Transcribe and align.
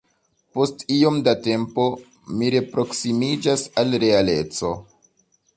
Post 0.53 0.79
iom 0.95 1.19
da 1.27 1.35
tempo, 1.49 1.85
mi 2.39 2.49
reproksimiĝas 2.57 3.69
al 3.83 3.97
realeco. 4.07 4.77